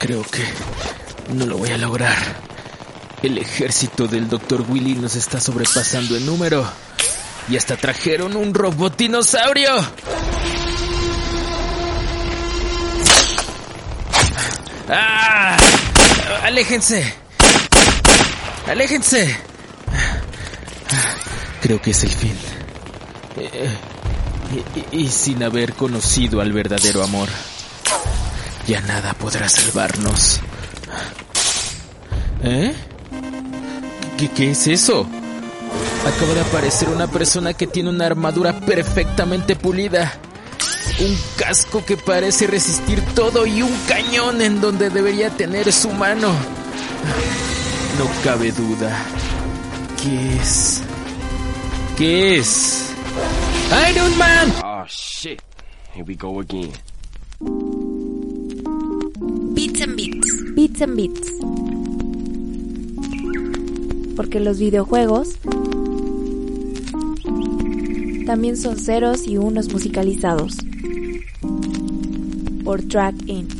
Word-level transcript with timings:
Creo 0.00 0.22
que 0.22 0.42
no 1.34 1.44
lo 1.44 1.58
voy 1.58 1.72
a 1.72 1.76
lograr. 1.76 2.16
El 3.22 3.36
ejército 3.36 4.08
del 4.08 4.30
Dr. 4.30 4.64
Willy 4.66 4.94
nos 4.94 5.14
está 5.14 5.38
sobrepasando 5.38 6.16
en 6.16 6.24
número. 6.24 6.66
Y 7.50 7.58
hasta 7.58 7.76
trajeron 7.76 8.34
un 8.34 8.54
robot 8.54 8.96
dinosaurio. 8.96 9.76
¡Ah! 14.88 15.58
¡Aléjense! 16.44 17.14
¡Aléjense! 18.68 19.36
Creo 21.60 21.82
que 21.82 21.90
es 21.90 22.04
el 22.04 22.10
fin. 22.10 22.38
Eh, 23.36 23.76
y, 24.92 25.02
y, 25.02 25.08
sin 25.08 25.42
haber 25.42 25.74
conocido 25.74 26.40
al 26.40 26.54
verdadero 26.54 27.04
amor, 27.04 27.28
ya 28.66 28.80
nada 28.82 29.14
podrá 29.14 29.48
salvarnos. 29.48 30.40
¿Eh? 32.42 32.74
¿Qué, 34.18 34.28
¿Qué 34.30 34.50
es 34.52 34.66
eso? 34.66 35.06
Acaba 36.06 36.34
de 36.34 36.40
aparecer 36.40 36.88
una 36.88 37.06
persona 37.06 37.52
que 37.52 37.66
tiene 37.66 37.90
una 37.90 38.06
armadura 38.06 38.58
perfectamente 38.60 39.56
pulida. 39.56 40.12
Un 40.98 41.16
casco 41.36 41.84
que 41.84 41.96
parece 41.96 42.46
resistir 42.46 43.02
todo 43.14 43.46
y 43.46 43.62
un 43.62 43.74
cañón 43.86 44.40
en 44.42 44.60
donde 44.60 44.90
debería 44.90 45.30
tener 45.30 45.72
su 45.72 45.90
mano. 45.90 46.32
No 47.98 48.10
cabe 48.24 48.50
duda. 48.52 48.96
¿Qué 50.02 50.36
es? 50.36 50.82
¿Qué 51.96 52.38
es? 52.38 52.86
Iron 53.90 54.16
Man! 54.16 54.52
Oh 54.64 54.84
shit. 54.88 55.40
Here 55.94 56.04
we 56.04 56.14
go 56.14 56.40
again. 56.40 56.72
Bits. 60.80 60.82
And 60.82 60.96
Bits. 60.96 61.32
Porque 64.16 64.40
los 64.40 64.58
videojuegos 64.58 65.38
también 68.26 68.56
son 68.56 68.78
ceros 68.78 69.26
y 69.26 69.36
unos 69.36 69.72
musicalizados. 69.72 70.56
Por 72.64 72.82
Track 72.82 73.14
In. 73.26 73.59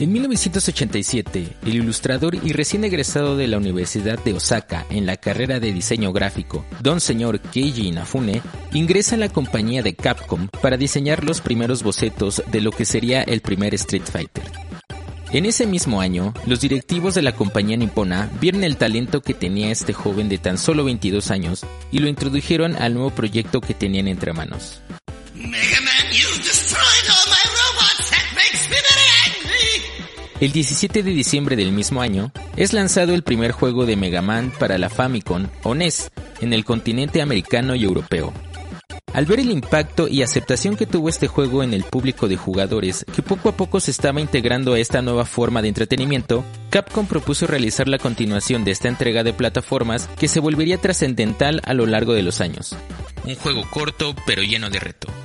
En 0.00 0.12
1987, 0.12 1.56
el 1.66 1.74
ilustrador 1.74 2.34
y 2.34 2.54
recién 2.54 2.84
egresado 2.84 3.36
de 3.36 3.46
la 3.46 3.58
Universidad 3.58 4.18
de 4.24 4.32
Osaka 4.32 4.86
en 4.88 5.04
la 5.04 5.18
carrera 5.18 5.60
de 5.60 5.74
diseño 5.74 6.10
gráfico, 6.10 6.64
don 6.80 7.02
señor 7.02 7.38
Keiji 7.38 7.88
Inafune, 7.88 8.40
ingresa 8.72 9.14
en 9.14 9.20
la 9.20 9.28
compañía 9.28 9.82
de 9.82 9.94
Capcom 9.94 10.48
para 10.62 10.78
diseñar 10.78 11.22
los 11.22 11.42
primeros 11.42 11.82
bocetos 11.82 12.42
de 12.50 12.62
lo 12.62 12.70
que 12.70 12.86
sería 12.86 13.22
el 13.22 13.42
primer 13.42 13.74
Street 13.74 14.04
Fighter. 14.10 14.44
En 15.32 15.44
ese 15.44 15.66
mismo 15.66 16.00
año, 16.00 16.32
los 16.46 16.62
directivos 16.62 17.14
de 17.14 17.20
la 17.20 17.36
compañía 17.36 17.76
nipona 17.76 18.30
vieron 18.40 18.64
el 18.64 18.78
talento 18.78 19.20
que 19.20 19.34
tenía 19.34 19.70
este 19.70 19.92
joven 19.92 20.30
de 20.30 20.38
tan 20.38 20.56
solo 20.56 20.82
22 20.82 21.30
años 21.30 21.66
y 21.92 21.98
lo 21.98 22.08
introdujeron 22.08 22.74
al 22.76 22.94
nuevo 22.94 23.10
proyecto 23.10 23.60
que 23.60 23.74
tenían 23.74 24.08
entre 24.08 24.32
manos. 24.32 24.80
El 30.40 30.52
17 30.52 31.02
de 31.02 31.10
diciembre 31.10 31.54
del 31.54 31.70
mismo 31.70 32.00
año, 32.00 32.32
es 32.56 32.72
lanzado 32.72 33.12
el 33.12 33.22
primer 33.22 33.52
juego 33.52 33.84
de 33.84 33.96
Mega 33.96 34.22
Man 34.22 34.50
para 34.58 34.78
la 34.78 34.88
Famicom 34.88 35.48
o 35.64 35.74
NES 35.74 36.10
en 36.40 36.54
el 36.54 36.64
continente 36.64 37.20
americano 37.20 37.74
y 37.74 37.84
europeo. 37.84 38.32
Al 39.12 39.26
ver 39.26 39.40
el 39.40 39.50
impacto 39.50 40.08
y 40.08 40.22
aceptación 40.22 40.76
que 40.76 40.86
tuvo 40.86 41.10
este 41.10 41.26
juego 41.26 41.62
en 41.62 41.74
el 41.74 41.84
público 41.84 42.26
de 42.26 42.38
jugadores, 42.38 43.04
que 43.14 43.20
poco 43.20 43.50
a 43.50 43.56
poco 43.56 43.80
se 43.80 43.90
estaba 43.90 44.22
integrando 44.22 44.72
a 44.72 44.78
esta 44.78 45.02
nueva 45.02 45.26
forma 45.26 45.60
de 45.60 45.68
entretenimiento, 45.68 46.42
Capcom 46.70 47.06
propuso 47.06 47.46
realizar 47.46 47.86
la 47.86 47.98
continuación 47.98 48.64
de 48.64 48.70
esta 48.70 48.88
entrega 48.88 49.22
de 49.22 49.34
plataformas 49.34 50.08
que 50.18 50.28
se 50.28 50.40
volvería 50.40 50.78
trascendental 50.78 51.60
a 51.66 51.74
lo 51.74 51.84
largo 51.84 52.14
de 52.14 52.22
los 52.22 52.40
años. 52.40 52.74
Un 53.24 53.34
juego 53.34 53.62
corto 53.70 54.14
pero 54.24 54.42
lleno 54.42 54.70
de 54.70 54.80
reto. 54.80 55.19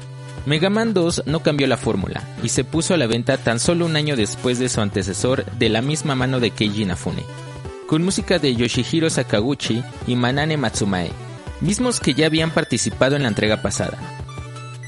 Mega 0.46 0.70
Man 0.70 0.94
2 0.94 1.24
no 1.26 1.42
cambió 1.42 1.66
la 1.66 1.78
fórmula 1.78 2.24
y 2.44 2.50
se 2.50 2.64
puso 2.64 2.94
a 2.94 2.98
la 2.98 3.08
venta 3.08 3.38
tan 3.38 3.60
solo 3.60 3.86
un 3.86 3.96
año 3.96 4.16
después 4.16 4.60
de 4.60 4.70
su 4.70 4.80
antecesor 4.80 5.46
de 5.58 5.70
la 5.70 5.82
misma 5.82 6.14
mano 6.14 6.40
de 6.40 6.52
Keiji 6.52 6.84
Inafune, 6.84 7.24
con 7.88 8.04
música 8.04 8.38
de 8.38 8.56
Yoshihiro 8.56 9.10
Sakaguchi 9.10 9.84
y 10.06 10.16
Manane 10.16 10.58
Matsumae, 10.58 11.12
mismos 11.62 12.00
que 12.00 12.14
ya 12.14 12.28
habían 12.28 12.52
participado 12.52 13.16
en 13.16 13.24
la 13.24 13.30
entrega 13.30 13.64
pasada. 13.64 13.98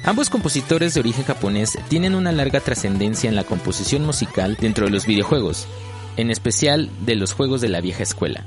Ambos 0.03 0.29
compositores 0.29 0.94
de 0.94 1.00
origen 1.00 1.25
japonés 1.25 1.78
tienen 1.90 2.13
una 2.13 2.31
larga 2.31 2.59
trascendencia 2.59 3.28
en 3.28 3.35
la 3.35 3.44
composición 3.44 4.06
musical 4.06 4.57
dentro 4.62 4.85
de 4.85 4.91
los 4.91 5.07
videojuegos, 5.07 5.67
en 6.17 6.29
especial 6.29 6.90
de 7.01 7.16
los 7.16 7.34
juegos 7.34 7.62
de 7.62 7.69
la 7.69 7.81
vieja 7.81 8.03
escuela. 8.03 8.46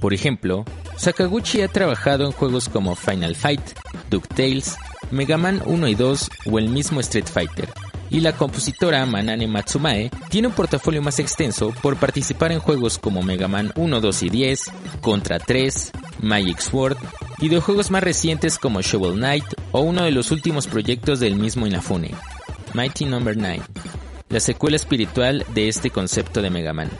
Por 0.00 0.14
ejemplo, 0.14 0.64
Sakaguchi 0.96 1.60
ha 1.60 1.68
trabajado 1.68 2.24
en 2.24 2.32
juegos 2.32 2.68
como 2.68 2.96
Final 2.96 3.36
Fight, 3.36 3.62
DuckTales, 4.10 4.76
Mega 5.10 5.36
Man 5.36 5.62
1 5.64 5.88
y 5.88 5.94
2 5.94 6.30
o 6.46 6.58
el 6.58 6.68
mismo 6.68 7.00
Street 7.00 7.26
Fighter. 7.26 7.68
Y 8.10 8.20
la 8.20 8.32
compositora 8.32 9.04
Manane 9.04 9.46
Matsumae 9.48 10.10
tiene 10.28 10.48
un 10.48 10.54
portafolio 10.54 11.02
más 11.02 11.18
extenso 11.18 11.72
por 11.82 11.96
participar 11.96 12.52
en 12.52 12.60
juegos 12.60 12.98
como 12.98 13.22
Mega 13.22 13.48
Man 13.48 13.72
1, 13.74 14.00
2 14.00 14.22
y 14.22 14.28
10, 14.30 14.60
Contra 15.00 15.38
3, 15.38 15.92
Magic 16.22 16.60
Sword 16.60 16.96
y 17.38 17.48
de 17.48 17.60
juegos 17.60 17.90
más 17.90 18.02
recientes 18.02 18.58
como 18.58 18.80
Shovel 18.80 19.14
Knight 19.14 19.44
o 19.72 19.80
uno 19.80 20.04
de 20.04 20.10
los 20.10 20.30
últimos 20.30 20.66
proyectos 20.66 21.20
del 21.20 21.36
mismo 21.36 21.66
Inafune, 21.66 22.14
Mighty 22.74 23.04
Number 23.04 23.36
no. 23.36 23.48
9, 23.48 23.62
la 24.30 24.40
secuela 24.40 24.76
espiritual 24.76 25.44
de 25.54 25.68
este 25.68 25.90
concepto 25.90 26.42
de 26.42 26.50
Mega 26.50 26.72
Man. 26.72 26.90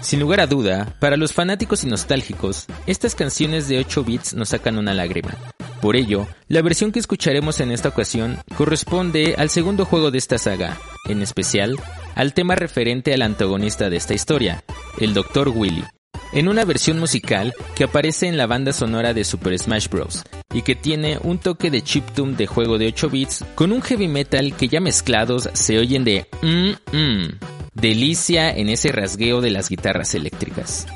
Sin 0.00 0.20
lugar 0.20 0.40
a 0.40 0.46
duda, 0.46 0.96
para 0.98 1.16
los 1.16 1.32
fanáticos 1.32 1.84
y 1.84 1.86
nostálgicos, 1.86 2.66
estas 2.86 3.14
canciones 3.14 3.68
de 3.68 3.78
8 3.78 4.04
bits 4.04 4.34
nos 4.34 4.48
sacan 4.48 4.78
una 4.78 4.94
lágrima. 4.94 5.36
Por 5.80 5.96
ello, 5.96 6.26
la 6.48 6.60
versión 6.60 6.92
que 6.92 6.98
escucharemos 6.98 7.60
en 7.60 7.72
esta 7.72 7.88
ocasión 7.88 8.38
corresponde 8.56 9.34
al 9.38 9.48
segundo 9.48 9.86
juego 9.86 10.10
de 10.10 10.18
esta 10.18 10.36
saga, 10.36 10.78
en 11.08 11.22
especial 11.22 11.76
al 12.14 12.34
tema 12.34 12.54
referente 12.54 13.14
al 13.14 13.22
antagonista 13.22 13.88
de 13.88 13.96
esta 13.96 14.12
historia, 14.12 14.62
el 14.98 15.14
Dr. 15.14 15.48
Willy, 15.48 15.84
en 16.32 16.48
una 16.48 16.66
versión 16.66 16.98
musical 16.98 17.54
que 17.74 17.84
aparece 17.84 18.26
en 18.26 18.36
la 18.36 18.46
banda 18.46 18.74
sonora 18.74 19.14
de 19.14 19.24
Super 19.24 19.58
Smash 19.58 19.88
Bros. 19.88 20.22
y 20.52 20.62
que 20.62 20.74
tiene 20.74 21.18
un 21.22 21.38
toque 21.38 21.70
de 21.70 21.82
chiptune 21.82 22.36
de 22.36 22.46
juego 22.46 22.76
de 22.76 22.88
8 22.88 23.08
bits 23.08 23.44
con 23.54 23.72
un 23.72 23.80
heavy 23.80 24.08
metal 24.08 24.54
que 24.56 24.68
ya 24.68 24.80
mezclados 24.80 25.48
se 25.54 25.78
oyen 25.78 26.04
de 26.04 26.26
mmm 26.42 26.72
mmm. 26.92 27.38
Delicia 27.72 28.50
en 28.50 28.68
ese 28.68 28.92
rasgueo 28.92 29.40
de 29.40 29.50
las 29.50 29.68
guitarras 29.70 30.14
eléctricas. 30.14 30.86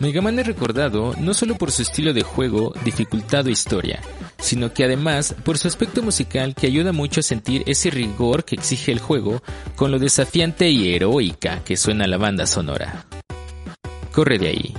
Mega 0.00 0.22
Man 0.22 0.38
es 0.38 0.46
recordado 0.46 1.14
no 1.18 1.34
solo 1.34 1.56
por 1.56 1.70
su 1.70 1.82
estilo 1.82 2.14
de 2.14 2.22
juego, 2.22 2.72
dificultad 2.86 3.46
o 3.46 3.50
historia, 3.50 4.00
sino 4.38 4.72
que 4.72 4.84
además 4.84 5.34
por 5.44 5.58
su 5.58 5.68
aspecto 5.68 6.02
musical 6.02 6.54
que 6.54 6.66
ayuda 6.66 6.92
mucho 6.92 7.20
a 7.20 7.22
sentir 7.22 7.62
ese 7.66 7.90
rigor 7.90 8.46
que 8.46 8.54
exige 8.54 8.92
el 8.92 8.98
juego 8.98 9.42
con 9.76 9.90
lo 9.90 9.98
desafiante 9.98 10.70
y 10.70 10.94
heroica 10.94 11.62
que 11.64 11.76
suena 11.76 12.06
la 12.06 12.16
banda 12.16 12.46
sonora. 12.46 13.04
Corre 14.10 14.38
de 14.38 14.48
ahí. 14.48 14.74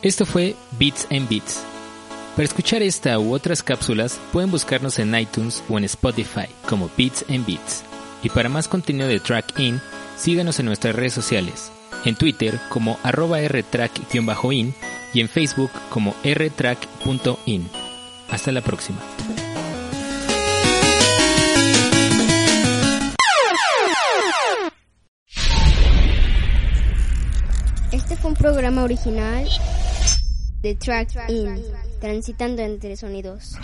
Esto 0.00 0.24
fue 0.24 0.54
Beats 0.78 1.08
and 1.10 1.28
Beats. 1.28 1.60
Para 2.36 2.44
escuchar 2.44 2.82
esta 2.82 3.18
u 3.18 3.34
otras 3.34 3.64
cápsulas 3.64 4.20
pueden 4.32 4.48
buscarnos 4.48 5.00
en 5.00 5.12
iTunes 5.12 5.60
o 5.68 5.76
en 5.76 5.82
Spotify 5.84 6.46
como 6.68 6.88
Beats 6.96 7.24
and 7.28 7.44
Beats. 7.44 7.82
Y 8.22 8.28
para 8.28 8.48
más 8.48 8.68
contenido 8.68 9.08
de 9.08 9.18
Track 9.18 9.58
In, 9.58 9.80
síganos 10.16 10.60
en 10.60 10.66
nuestras 10.66 10.94
redes 10.94 11.14
sociales, 11.14 11.72
en 12.04 12.14
Twitter 12.14 12.60
como 12.68 12.96
arroba 13.02 13.40
rtrack-in 13.40 14.74
y 15.14 15.20
en 15.20 15.28
Facebook 15.28 15.72
como 15.90 16.14
rtrack.in. 16.22 17.68
Hasta 18.30 18.52
la 18.52 18.60
próxima. 18.60 19.00
Este 27.90 28.16
fue 28.16 28.30
un 28.30 28.36
programa 28.36 28.84
original 28.84 29.48
de 30.60 30.74
Track 30.74 31.14
In, 31.28 31.62
transitando 32.00 32.62
entre 32.62 32.96
sonidos. 32.96 33.56